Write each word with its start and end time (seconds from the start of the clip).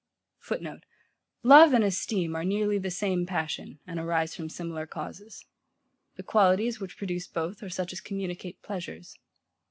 [Footnote: 0.39 0.83
Love 1.43 1.73
and 1.73 1.83
esteem 1.83 2.35
are 2.35 2.43
nearly 2.43 2.79
the 2.79 2.89
same 2.89 3.27
passion, 3.27 3.77
and 3.85 3.99
arise 3.99 4.33
from 4.35 4.49
similar 4.49 4.87
causes. 4.87 5.45
The 6.15 6.23
qualities, 6.23 6.79
which 6.79 6.97
produce 6.97 7.27
both, 7.27 7.61
are 7.61 7.69
such 7.69 7.93
as 7.93 8.01
communicate 8.01 8.63
pleasures. 8.63 9.19